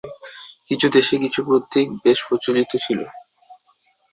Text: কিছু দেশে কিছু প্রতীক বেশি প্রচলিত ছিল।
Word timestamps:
কিছু 0.67 0.87
দেশে 0.95 1.15
কিছু 1.23 1.39
প্রতীক 1.47 1.87
বেশি 2.03 2.23
প্রচলিত 2.27 2.71
ছিল। 2.85 2.99